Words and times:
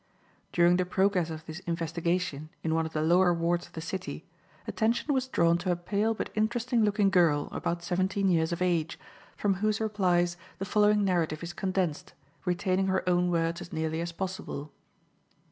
During 0.51 0.77
the 0.77 0.85
progress 0.85 1.29
of 1.29 1.45
this 1.45 1.59
investigation 1.67 2.49
in 2.63 2.73
one 2.73 2.87
of 2.87 2.93
the 2.93 3.03
lower 3.03 3.31
wards 3.35 3.67
of 3.67 3.73
the 3.73 3.81
city, 3.81 4.25
attention 4.65 5.13
was 5.13 5.27
drawn 5.27 5.59
to 5.59 5.71
a 5.71 5.75
pale 5.75 6.15
but 6.15 6.31
interesting 6.33 6.83
looking 6.83 7.11
girl, 7.11 7.49
about 7.51 7.83
seventeen 7.83 8.27
years 8.27 8.51
of 8.51 8.63
age, 8.63 8.97
from 9.37 9.53
whose 9.61 9.79
replies 9.79 10.37
the 10.57 10.65
following 10.65 11.03
narrative 11.05 11.43
is 11.43 11.53
condensed, 11.53 12.13
retaining 12.45 12.87
her 12.87 13.07
own 13.07 13.29
words 13.29 13.61
as 13.61 13.71
nearly 13.71 14.01
as 14.01 14.11
possible. 14.11 14.71